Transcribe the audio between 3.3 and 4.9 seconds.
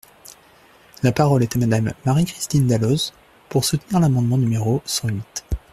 pour soutenir l’amendement numéro